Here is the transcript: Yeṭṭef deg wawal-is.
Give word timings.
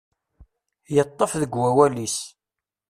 Yeṭṭef 0.95 1.31
deg 1.41 1.53
wawal-is. 1.59 2.17